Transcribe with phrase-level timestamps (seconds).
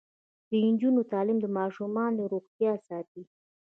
[0.49, 3.23] د نجونو تعلیم د ماشومانو روغتیا ساتي.